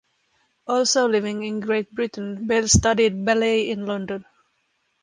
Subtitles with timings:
[0.65, 4.25] Also living in Great Britain Belle studied ballet in London.